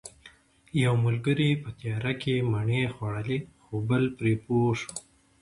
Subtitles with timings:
[0.83, 4.91] یو ملګری په تیاره کې مڼې خوړلې خو بل پرې پوه شو